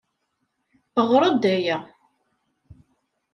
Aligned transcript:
Ɣeṛ-d 1.09 1.43
aya! 1.53 1.77